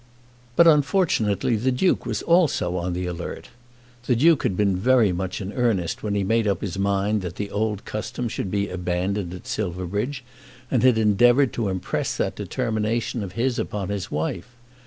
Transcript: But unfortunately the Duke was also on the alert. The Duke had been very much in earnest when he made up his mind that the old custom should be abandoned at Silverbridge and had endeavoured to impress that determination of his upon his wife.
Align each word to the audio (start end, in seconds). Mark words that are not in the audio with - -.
But 0.55 0.65
unfortunately 0.65 1.55
the 1.55 1.71
Duke 1.71 2.07
was 2.07 2.23
also 2.23 2.75
on 2.75 2.93
the 2.93 3.05
alert. 3.05 3.49
The 4.07 4.15
Duke 4.15 4.41
had 4.41 4.57
been 4.57 4.75
very 4.75 5.11
much 5.11 5.39
in 5.39 5.53
earnest 5.53 6.01
when 6.01 6.15
he 6.15 6.23
made 6.23 6.47
up 6.47 6.61
his 6.61 6.79
mind 6.79 7.21
that 7.21 7.35
the 7.35 7.51
old 7.51 7.85
custom 7.85 8.27
should 8.27 8.49
be 8.49 8.67
abandoned 8.67 9.31
at 9.31 9.45
Silverbridge 9.45 10.23
and 10.71 10.81
had 10.81 10.97
endeavoured 10.97 11.53
to 11.53 11.69
impress 11.69 12.17
that 12.17 12.35
determination 12.35 13.21
of 13.21 13.33
his 13.33 13.59
upon 13.59 13.89
his 13.89 14.09
wife. 14.09 14.47